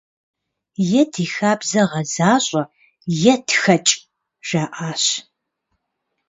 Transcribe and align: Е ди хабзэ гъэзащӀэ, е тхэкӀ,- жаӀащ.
Е 0.99 1.01
ди 1.11 1.25
хабзэ 1.33 1.81
гъэзащӀэ, 1.91 2.63
е 3.31 3.33
тхэкӀ,- 3.47 3.93
жаӀащ. 4.47 5.03